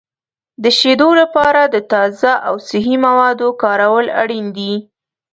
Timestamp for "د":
0.63-0.65, 1.65-1.75